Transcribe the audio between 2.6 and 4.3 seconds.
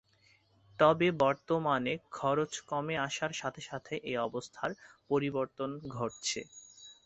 কমে আসার সাথে সাথে এই